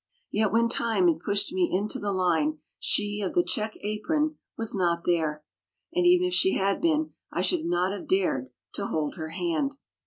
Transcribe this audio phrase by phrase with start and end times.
[0.31, 4.73] Yet when time had pushed me into the line, she of the check apron was
[4.73, 5.43] not there,
[5.93, 9.77] and even if she had been I should not have dared to hold her hand.